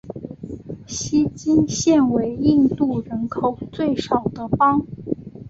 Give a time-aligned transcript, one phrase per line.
[0.87, 4.87] 锡金现为印度人口最少的邦。